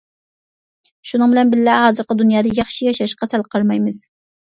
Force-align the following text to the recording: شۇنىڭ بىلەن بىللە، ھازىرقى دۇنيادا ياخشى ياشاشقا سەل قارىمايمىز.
شۇنىڭ 1.09 1.35
بىلەن 1.35 1.53
بىللە، 1.53 1.77
ھازىرقى 1.83 2.19
دۇنيادا 2.25 2.57
ياخشى 2.63 2.91
ياشاشقا 2.91 3.33
سەل 3.35 3.49
قارىمايمىز. 3.55 4.07